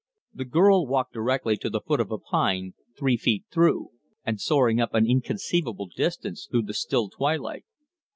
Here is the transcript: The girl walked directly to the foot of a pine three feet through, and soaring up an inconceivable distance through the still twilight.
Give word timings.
The 0.33 0.45
girl 0.45 0.87
walked 0.87 1.13
directly 1.13 1.57
to 1.57 1.69
the 1.69 1.79
foot 1.79 1.99
of 1.99 2.09
a 2.09 2.17
pine 2.17 2.73
three 2.97 3.17
feet 3.17 3.45
through, 3.51 3.89
and 4.25 4.41
soaring 4.41 4.81
up 4.81 4.95
an 4.95 5.05
inconceivable 5.07 5.91
distance 5.95 6.47
through 6.49 6.63
the 6.63 6.73
still 6.73 7.07
twilight. 7.07 7.65